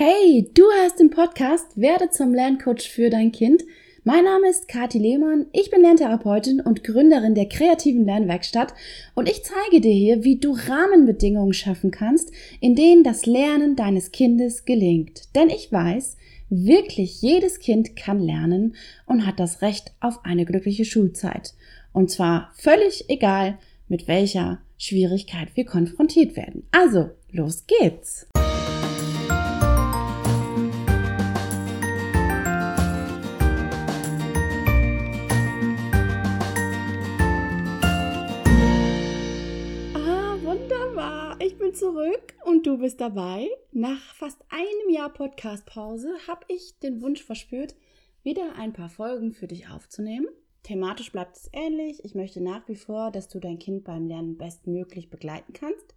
[0.00, 3.64] Hey, du hast den Podcast Werde zum Lerncoach für dein Kind.
[4.04, 8.74] Mein Name ist Kati Lehmann, ich bin Lerntherapeutin und Gründerin der kreativen Lernwerkstatt
[9.16, 12.30] und ich zeige dir hier, wie du Rahmenbedingungen schaffen kannst,
[12.60, 15.34] in denen das Lernen deines Kindes gelingt.
[15.34, 16.16] Denn ich weiß,
[16.48, 21.54] wirklich jedes Kind kann lernen und hat das Recht auf eine glückliche Schulzeit.
[21.92, 23.58] Und zwar völlig egal,
[23.88, 26.68] mit welcher Schwierigkeit wir konfrontiert werden.
[26.70, 28.28] Also, los geht's!
[41.68, 43.46] Bin zurück und du bist dabei.
[43.72, 47.74] Nach fast einem Jahr Podcast-Pause habe ich den Wunsch verspürt,
[48.22, 50.28] wieder ein paar Folgen für dich aufzunehmen.
[50.62, 52.02] Thematisch bleibt es ähnlich.
[52.06, 55.94] Ich möchte nach wie vor, dass du dein Kind beim Lernen bestmöglich begleiten kannst.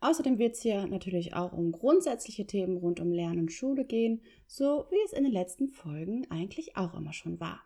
[0.00, 4.20] Außerdem wird es hier natürlich auch um grundsätzliche Themen rund um Lernen und Schule gehen,
[4.48, 7.60] so wie es in den letzten Folgen eigentlich auch immer schon war.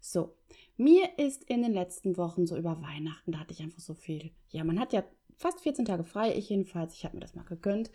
[0.00, 0.34] So,
[0.78, 4.30] mir ist in den letzten Wochen so über Weihnachten, da hatte ich einfach so viel.
[4.48, 5.04] Ja, man hat ja
[5.40, 7.90] fast 14 Tage frei, ich jedenfalls, ich habe mir das mal gegönnt.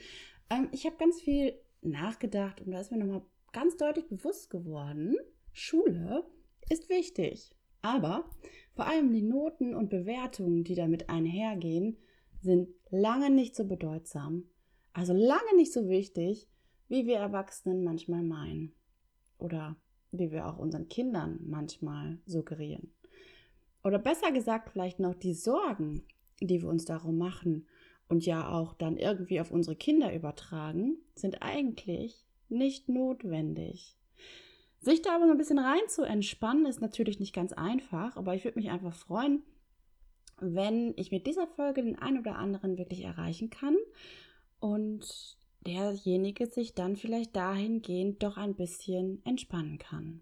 [0.50, 3.22] Ähm, ich habe ganz viel nachgedacht und da ist mir nochmal
[3.54, 5.16] ganz deutlich bewusst geworden,
[5.54, 6.26] Schule
[6.70, 7.52] ist wichtig.
[7.84, 8.26] Aber
[8.74, 11.98] vor allem die Noten und Bewertungen, die damit einhergehen,
[12.42, 14.46] sind lange nicht so bedeutsam,
[14.94, 16.50] also lange nicht so wichtig,
[16.88, 18.74] wie wir Erwachsenen manchmal meinen.
[19.38, 19.76] Oder
[20.12, 22.92] wie wir auch unseren Kindern manchmal suggerieren.
[23.84, 26.04] Oder besser gesagt, vielleicht noch die Sorgen,
[26.42, 27.68] die wir uns darum machen
[28.08, 33.96] und ja auch dann irgendwie auf unsere Kinder übertragen, sind eigentlich nicht notwendig.
[34.80, 38.36] Sich da aber so ein bisschen rein zu entspannen, ist natürlich nicht ganz einfach, aber
[38.36, 39.42] ich würde mich einfach freuen,
[40.40, 43.76] wenn ich mit dieser Folge den einen oder anderen wirklich erreichen kann
[44.60, 50.22] und derjenige sich dann vielleicht dahingehend doch ein bisschen entspannen kann.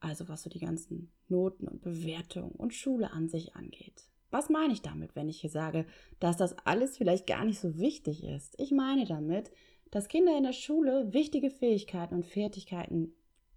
[0.00, 4.08] Also was so die ganzen Noten und Bewertungen und Schule an sich angeht.
[4.30, 5.86] Was meine ich damit, wenn ich hier sage,
[6.20, 8.54] dass das alles vielleicht gar nicht so wichtig ist?
[8.58, 9.50] Ich meine damit,
[9.90, 13.14] dass Kinder in der Schule wichtige Fähigkeiten und Fertigkeiten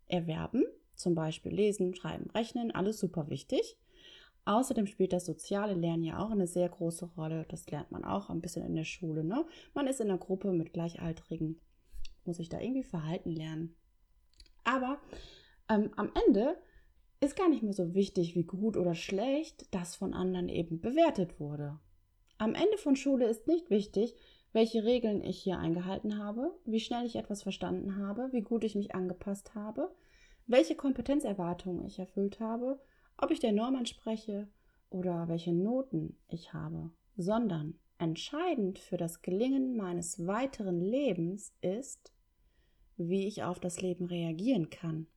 [0.08, 0.64] erwerben,
[0.96, 3.78] zum Beispiel Lesen, Schreiben, Rechnen, alles super wichtig.
[4.46, 7.46] Außerdem spielt das soziale Lernen ja auch eine sehr große Rolle.
[7.50, 9.24] Das lernt man auch ein bisschen in der Schule.
[9.24, 9.46] Ne?
[9.74, 11.62] Man ist in einer Gruppe mit Gleichaltrigen,
[12.26, 13.76] muss sich da irgendwie verhalten lernen.
[14.66, 15.00] Aber
[15.70, 16.58] ähm, am Ende
[17.24, 21.40] ist gar nicht mehr so wichtig, wie gut oder schlecht das von anderen eben bewertet
[21.40, 21.80] wurde.
[22.38, 24.16] Am Ende von Schule ist nicht wichtig,
[24.52, 28.76] welche Regeln ich hier eingehalten habe, wie schnell ich etwas verstanden habe, wie gut ich
[28.76, 29.94] mich angepasst habe,
[30.46, 32.80] welche Kompetenzerwartungen ich erfüllt habe,
[33.18, 34.48] ob ich der Norm entspreche
[34.90, 42.14] oder welche Noten ich habe, sondern entscheidend für das Gelingen meines weiteren Lebens ist,
[42.98, 45.08] wie ich auf das Leben reagieren kann.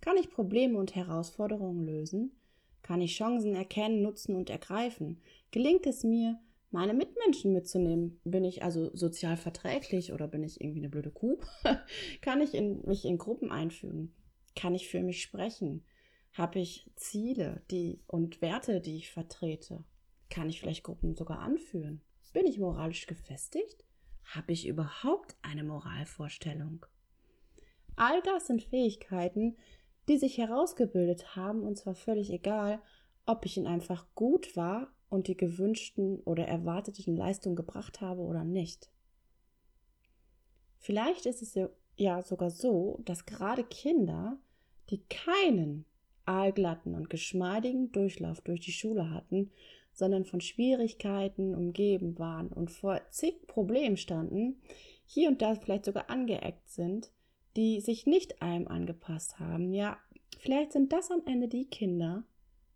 [0.00, 2.32] Kann ich Probleme und Herausforderungen lösen?
[2.82, 5.20] Kann ich Chancen erkennen, nutzen und ergreifen?
[5.50, 6.40] Gelingt es mir,
[6.70, 8.20] meine Mitmenschen mitzunehmen?
[8.24, 11.38] Bin ich also sozial verträglich oder bin ich irgendwie eine blöde Kuh?
[12.22, 14.14] Kann ich in, mich in Gruppen einfügen?
[14.56, 15.84] Kann ich für mich sprechen?
[16.32, 19.84] Habe ich Ziele die, und Werte, die ich vertrete?
[20.30, 22.00] Kann ich vielleicht Gruppen sogar anführen?
[22.32, 23.84] Bin ich moralisch gefestigt?
[24.24, 26.86] Habe ich überhaupt eine Moralvorstellung?
[27.96, 29.56] All das sind Fähigkeiten,
[30.10, 32.82] die sich herausgebildet haben, und zwar völlig egal,
[33.26, 38.42] ob ich ihn einfach gut war und die gewünschten oder erwarteten Leistungen gebracht habe oder
[38.42, 38.90] nicht.
[40.78, 41.56] Vielleicht ist es
[41.96, 44.40] ja sogar so, dass gerade Kinder,
[44.90, 45.84] die keinen
[46.24, 49.52] aalglatten und geschmeidigen Durchlauf durch die Schule hatten,
[49.92, 54.60] sondern von Schwierigkeiten umgeben waren und vor zig Problemen standen,
[55.06, 57.12] hier und da vielleicht sogar angeeckt sind,
[57.60, 59.74] die sich nicht einem angepasst haben.
[59.74, 59.98] Ja,
[60.38, 62.24] vielleicht sind das am Ende die Kinder,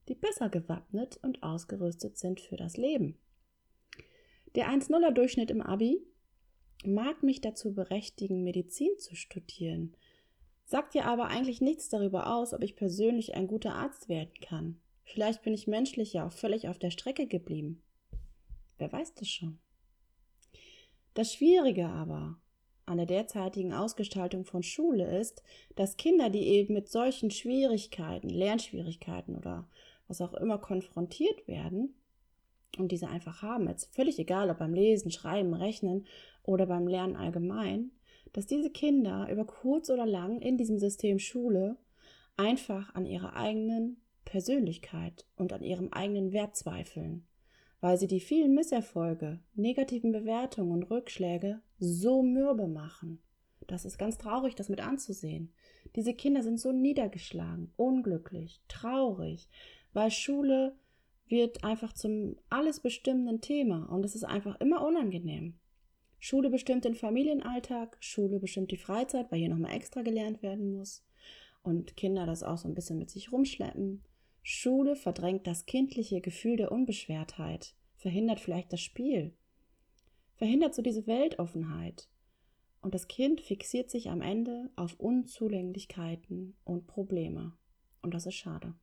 [0.08, 3.16] die besser gewappnet und ausgerüstet sind für das Leben.
[4.54, 6.06] Der 1-0er Durchschnitt im Abi
[6.84, 9.96] mag mich dazu berechtigen, Medizin zu studieren,
[10.66, 14.78] sagt ja aber eigentlich nichts darüber aus, ob ich persönlich ein guter Arzt werden kann.
[15.04, 17.82] Vielleicht bin ich menschlich ja auch völlig auf der Strecke geblieben.
[18.76, 19.58] Wer weiß das schon?
[21.14, 22.38] Das Schwierige aber
[22.86, 25.42] an der derzeitigen Ausgestaltung von Schule ist,
[25.74, 29.68] dass Kinder, die eben mit solchen Schwierigkeiten, Lernschwierigkeiten oder
[30.08, 31.94] was auch immer konfrontiert werden
[32.78, 36.06] und diese einfach haben, jetzt völlig egal, ob beim Lesen, Schreiben, Rechnen
[36.42, 37.90] oder beim Lernen allgemein,
[38.32, 41.76] dass diese Kinder über kurz oder lang in diesem System Schule
[42.36, 47.26] einfach an ihrer eigenen Persönlichkeit und an ihrem eigenen Wert zweifeln
[47.84, 53.20] weil sie die vielen Misserfolge, negativen Bewertungen und Rückschläge so mürbe machen.
[53.66, 55.52] Das ist ganz traurig, das mit anzusehen.
[55.94, 59.50] Diese Kinder sind so niedergeschlagen, unglücklich, traurig,
[59.92, 60.74] weil Schule
[61.28, 65.58] wird einfach zum alles bestimmenden Thema und es ist einfach immer unangenehm.
[66.18, 71.04] Schule bestimmt den Familienalltag, Schule bestimmt die Freizeit, weil hier nochmal extra gelernt werden muss
[71.62, 74.02] und Kinder das auch so ein bisschen mit sich rumschleppen.
[74.46, 79.32] Schule verdrängt das kindliche Gefühl der Unbeschwertheit, verhindert vielleicht das Spiel,
[80.34, 82.10] verhindert so diese Weltoffenheit.
[82.82, 87.54] Und das Kind fixiert sich am Ende auf Unzulänglichkeiten und Probleme.
[88.02, 88.74] Und das ist schade.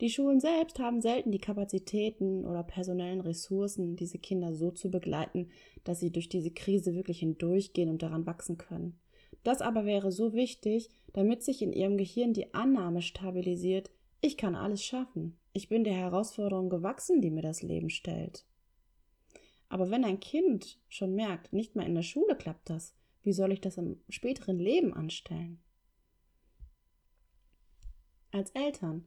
[0.00, 5.50] Die Schulen selbst haben selten die Kapazitäten oder personellen Ressourcen, diese Kinder so zu begleiten,
[5.84, 8.98] dass sie durch diese Krise wirklich hindurchgehen und daran wachsen können.
[9.42, 13.90] Das aber wäre so wichtig, damit sich in ihrem Gehirn die Annahme stabilisiert,
[14.22, 15.36] ich kann alles schaffen.
[15.52, 18.46] Ich bin der Herausforderung gewachsen, die mir das Leben stellt.
[19.68, 23.52] Aber wenn ein Kind schon merkt, nicht mal in der Schule klappt das, wie soll
[23.52, 25.60] ich das im späteren Leben anstellen?
[28.30, 29.04] Als Eltern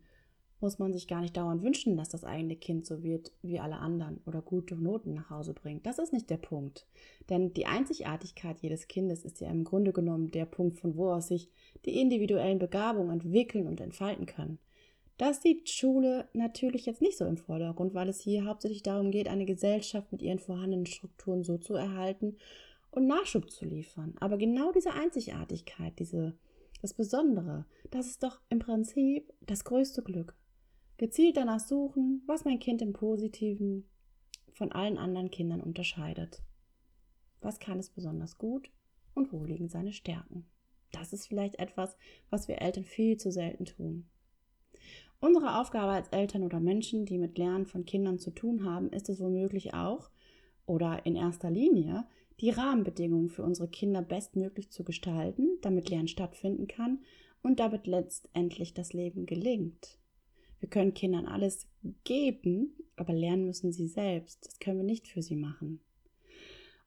[0.60, 3.78] muss man sich gar nicht dauernd wünschen, dass das eigene Kind so wird wie alle
[3.78, 5.86] anderen oder gute Noten nach Hause bringt.
[5.86, 6.88] Das ist nicht der Punkt.
[7.30, 11.28] Denn die Einzigartigkeit jedes Kindes ist ja im Grunde genommen der Punkt, von wo aus
[11.28, 11.50] sich
[11.86, 14.60] die individuellen Begabungen entwickeln und entfalten können.
[15.18, 19.30] Das sieht Schule natürlich jetzt nicht so im Vordergrund, weil es hier hauptsächlich darum geht,
[19.30, 22.38] eine Gesellschaft mit ihren vorhandenen Strukturen so zu erhalten
[22.92, 24.16] und Nachschub zu liefern.
[24.20, 26.38] Aber genau diese Einzigartigkeit, diese,
[26.82, 30.36] das Besondere, das ist doch im Prinzip das größte Glück.
[30.98, 33.86] Gezielt danach suchen, was mein Kind im Positiven
[34.54, 36.42] von allen anderen Kindern unterscheidet.
[37.42, 38.70] Was kann es besonders gut
[39.14, 40.46] und wo liegen seine Stärken?
[40.92, 41.98] Das ist vielleicht etwas,
[42.30, 44.10] was wir Eltern viel zu selten tun.
[45.20, 49.10] Unsere Aufgabe als Eltern oder Menschen, die mit Lernen von Kindern zu tun haben, ist
[49.10, 50.10] es womöglich auch,
[50.66, 52.06] oder in erster Linie,
[52.40, 57.00] die Rahmenbedingungen für unsere Kinder bestmöglich zu gestalten, damit Lernen stattfinden kann
[57.42, 60.00] und damit letztendlich das Leben gelingt.
[60.60, 61.68] Wir können Kindern alles
[62.04, 64.46] geben, aber lernen müssen sie selbst.
[64.46, 65.80] Das können wir nicht für sie machen.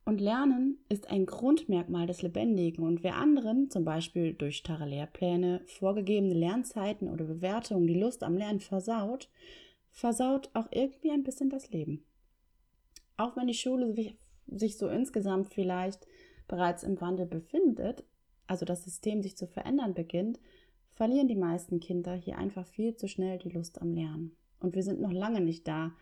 [0.08, 5.60] Und Lernen ist ein Grundmerkmal des Lebendigen und wer anderen, zum Beispiel durch starre Lehrpläne,
[5.66, 9.28] vorgegebene Lernzeiten oder Bewertungen, die Lust am Lernen versaut,
[9.90, 12.06] versaut auch irgendwie ein bisschen das Leben.
[13.18, 13.94] Auch wenn die Schule
[14.46, 16.06] sich so insgesamt vielleicht
[16.46, 18.02] bereits im Wandel befindet,
[18.46, 20.40] also das System sich zu verändern beginnt,
[20.94, 24.34] verlieren die meisten Kinder hier einfach viel zu schnell die Lust am Lernen.
[24.58, 25.92] Und wir sind noch lange nicht da,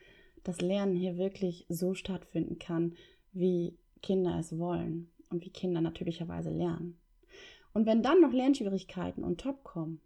[0.45, 2.95] dass Lernen hier wirklich so stattfinden kann,
[3.33, 6.99] wie Kinder es wollen und wie Kinder natürlicherweise lernen.
[7.73, 10.01] Und wenn dann noch Lernschwierigkeiten und Top kommen,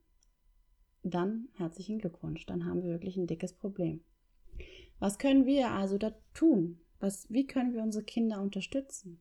[1.03, 4.03] dann herzlichen Glückwunsch, dann haben wir wirklich ein dickes Problem.
[4.99, 6.81] Was können wir also da tun?
[6.99, 9.21] Was, wie können wir unsere Kinder unterstützen?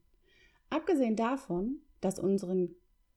[0.70, 2.76] Abgesehen davon, dass unseren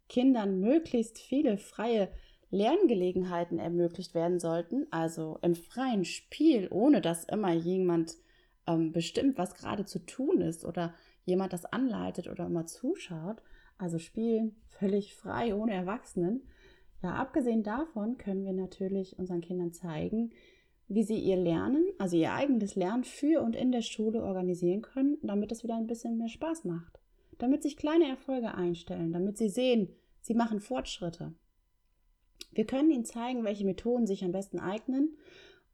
[0.09, 2.11] Kindern möglichst viele freie
[2.51, 8.17] Lerngelegenheiten ermöglicht werden sollten, also im freien Spiel, ohne dass immer jemand
[8.67, 13.43] ähm, bestimmt, was gerade zu tun ist oder jemand das anleitet oder immer zuschaut,
[13.79, 16.43] also spielen völlig frei ohne Erwachsenen.
[17.03, 20.31] Ja, abgesehen davon können wir natürlich unseren Kindern zeigen,
[20.89, 25.19] wie sie ihr Lernen, also ihr eigenes Lernen für und in der Schule organisieren können,
[25.23, 27.01] damit es wieder ein bisschen mehr Spaß macht.
[27.39, 29.89] Damit sich kleine Erfolge einstellen, damit sie sehen,
[30.21, 31.33] sie machen Fortschritte.
[32.53, 35.17] Wir können ihnen zeigen, welche Methoden sich am besten eignen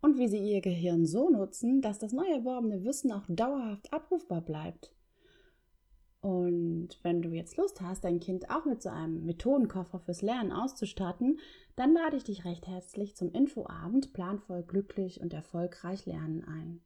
[0.00, 4.40] und wie sie ihr Gehirn so nutzen, dass das neu erworbene Wissen auch dauerhaft abrufbar
[4.40, 4.94] bleibt.
[6.20, 10.50] Und wenn du jetzt Lust hast, dein Kind auch mit so einem Methodenkoffer fürs Lernen
[10.50, 11.38] auszustatten,
[11.76, 16.80] dann lade ich dich recht herzlich zum Infoabend Planvoll glücklich und erfolgreich lernen ein.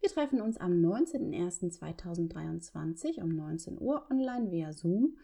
[0.00, 5.16] Wir treffen uns am 19.01.2023 um 19 Uhr online via Zoom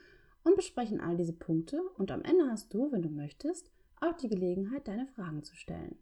[0.42, 4.28] und besprechen all diese Punkte und am Ende hast du, wenn du möchtest, auch die
[4.28, 5.94] Gelegenheit, deine Fragen zu stellen.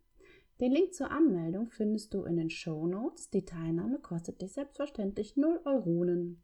[0.61, 3.31] Den Link zur Anmeldung findest du in den Show Notes.
[3.31, 6.43] Die Teilnahme kostet dich selbstverständlich 0 Euronen.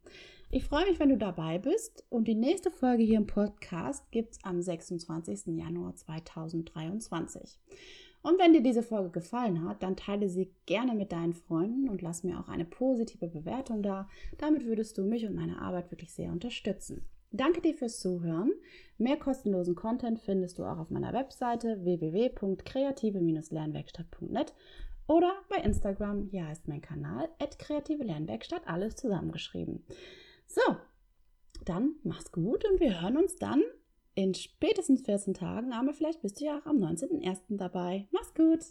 [0.51, 4.33] Ich freue mich, wenn du dabei bist und die nächste Folge hier im Podcast gibt
[4.33, 5.59] es am 26.
[5.59, 7.59] Januar 2023.
[8.23, 12.01] Und wenn dir diese Folge gefallen hat, dann teile sie gerne mit deinen Freunden und
[12.01, 14.09] lass mir auch eine positive Bewertung da.
[14.39, 17.05] Damit würdest du mich und meine Arbeit wirklich sehr unterstützen.
[17.37, 18.53] Danke dir fürs Zuhören.
[18.99, 24.55] Mehr kostenlosen Content findest du auch auf meiner Webseite www.kreative-lernwerkstatt.net
[25.07, 26.29] oder bei Instagram.
[26.31, 27.29] Hier heißt mein Kanal
[27.59, 29.85] kreative Lernwerkstatt, alles zusammengeschrieben.
[30.47, 30.63] So,
[31.65, 33.63] dann mach's gut und wir hören uns dann
[34.15, 37.57] in spätestens 14 Tagen, aber vielleicht bist du ja auch am 19.01.
[37.57, 38.09] dabei.
[38.13, 38.65] Mach's gut!